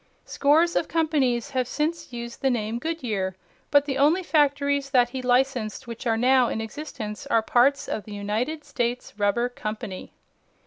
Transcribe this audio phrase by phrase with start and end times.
[0.25, 3.35] Scores of companies have since used the name Goodyear,
[3.69, 8.05] but the only factories that he licensed which are now in existence are parts of
[8.05, 10.11] the United States Rubber Company.